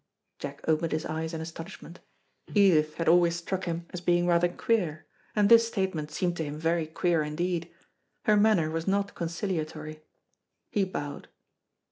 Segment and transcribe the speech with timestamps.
[0.39, 1.99] Jack opened his eyes in astonishment.
[2.55, 6.57] Edith had always struck him as being rather queer; and this statement seemed to him
[6.57, 7.71] very queer indeed.
[8.25, 10.01] Her manner was not conciliatory.
[10.71, 11.27] He bowed.